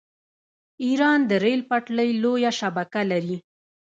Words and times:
ایران 0.85 1.19
د 1.29 1.31
ریل 1.43 1.61
پټلۍ 1.69 2.09
لویه 2.23 2.51
شبکه 2.59 3.01
لري. 3.11 3.37